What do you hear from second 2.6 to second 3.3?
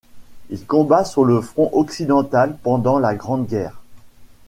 pendant la